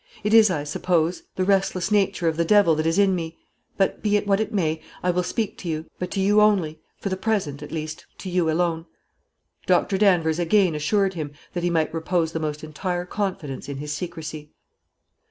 [0.23, 3.37] It is, I suppose, the restless nature of the devil that is in me;
[3.77, 6.79] but, be it what it may, I will speak to you, but to you only,
[6.97, 8.87] for the present, at least, to you alone."
[9.67, 13.93] Doctor Danvers again assured him that he might repose the most entire confidence in his
[13.93, 14.49] secrecy.